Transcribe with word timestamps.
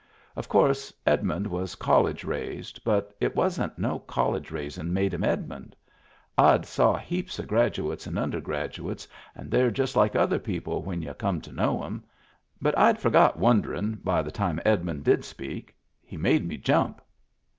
Of 0.35 0.49
course 0.49 0.91
Edmund 1.05 1.45
was 1.45 1.75
college 1.75 2.23
raised, 2.23 2.83
but 2.83 3.15
it 3.19 3.35
wasn't 3.35 3.77
no 3.77 3.99
college 3.99 4.49
raisin' 4.49 4.91
made 4.91 5.13
him 5.13 5.23
Edmund 5.23 5.75
I've 6.39 6.65
saw 6.65 6.97
heaps 6.97 7.37
of 7.37 7.45
graduates 7.47 8.07
and 8.07 8.17
undergraduates 8.17 9.07
and 9.35 9.51
they're 9.51 9.69
just 9.69 9.95
like 9.95 10.15
other 10.15 10.39
people 10.39 10.81
when 10.81 11.03
y'u 11.03 11.13
come 11.13 11.39
to 11.41 11.51
know 11.51 11.83
'em. 11.83 12.03
But 12.59 12.75
I'd 12.79 12.97
forgot 12.97 13.37
wonderin' 13.37 13.99
by 14.03 14.23
the 14.23 14.31
time 14.31 14.59
Ed 14.65 14.83
mund 14.83 15.03
did 15.03 15.23
speak. 15.23 15.75
He 16.03 16.17
made 16.17 16.47
me 16.47 16.57
jump. 16.57 17.01